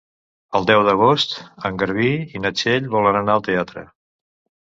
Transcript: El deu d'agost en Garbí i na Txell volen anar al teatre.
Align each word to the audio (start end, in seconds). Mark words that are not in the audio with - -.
El 0.59 0.63
deu 0.69 0.79
d'agost 0.85 1.35
en 1.69 1.75
Garbí 1.83 2.09
i 2.39 2.43
na 2.45 2.51
Txell 2.61 2.89
volen 2.97 3.19
anar 3.21 3.35
al 3.35 3.47
teatre. 3.49 3.85